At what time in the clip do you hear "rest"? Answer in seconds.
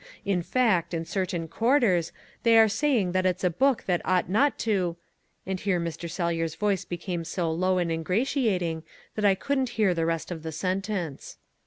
10.07-10.31